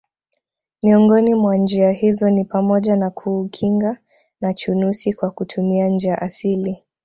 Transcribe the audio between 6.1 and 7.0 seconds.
asili